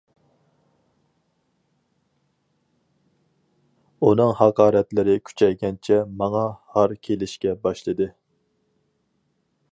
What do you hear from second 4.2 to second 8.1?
ھاقارەتلىرى كۈچەيگەنچە ماڭا ھار كېلىشكە باشلىدى.